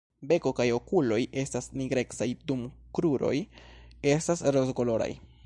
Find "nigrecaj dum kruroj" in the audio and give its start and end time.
1.81-3.35